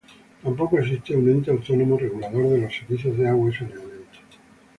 [0.43, 4.17] Tampoco existe un ente autónomo regulador de los servicios de agua y saneamiento.